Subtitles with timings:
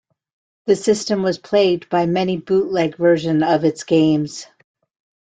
[0.65, 4.47] The system was plagued by many bootleg versions of its games.